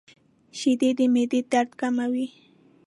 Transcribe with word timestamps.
•شیدې 0.59 0.89
د 0.97 0.99
معدې 1.13 1.39
درد 1.51 1.71
کموي. 1.79 2.27